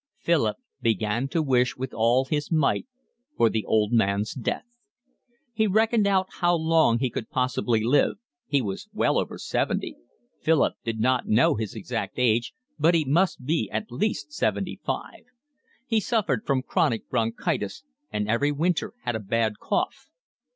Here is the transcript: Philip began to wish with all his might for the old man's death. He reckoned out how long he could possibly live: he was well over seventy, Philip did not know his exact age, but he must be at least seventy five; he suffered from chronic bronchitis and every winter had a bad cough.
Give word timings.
Philip 0.17 0.57
began 0.81 1.27
to 1.27 1.43
wish 1.43 1.77
with 1.77 1.93
all 1.93 2.25
his 2.25 2.51
might 2.51 2.87
for 3.37 3.51
the 3.51 3.63
old 3.65 3.91
man's 3.93 4.33
death. 4.33 4.65
He 5.53 5.67
reckoned 5.67 6.07
out 6.07 6.25
how 6.39 6.55
long 6.55 6.97
he 6.97 7.11
could 7.11 7.29
possibly 7.29 7.83
live: 7.83 8.15
he 8.47 8.63
was 8.63 8.89
well 8.93 9.19
over 9.19 9.37
seventy, 9.37 9.97
Philip 10.41 10.73
did 10.83 10.99
not 10.99 11.27
know 11.27 11.53
his 11.53 11.75
exact 11.75 12.17
age, 12.17 12.51
but 12.79 12.95
he 12.95 13.05
must 13.05 13.45
be 13.45 13.69
at 13.71 13.91
least 13.91 14.33
seventy 14.33 14.79
five; 14.83 15.25
he 15.85 15.99
suffered 15.99 16.47
from 16.47 16.63
chronic 16.63 17.07
bronchitis 17.07 17.83
and 18.11 18.27
every 18.27 18.51
winter 18.51 18.95
had 19.03 19.15
a 19.15 19.19
bad 19.19 19.59
cough. 19.59 20.07